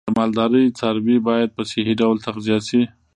د 0.07 0.09
مالدارۍ 0.17 0.65
څاروی 0.79 1.17
باید 1.27 1.49
په 1.55 1.61
صحی 1.69 1.93
ډول 2.01 2.15
تغذیه 2.25 2.57
شي. 2.67 2.81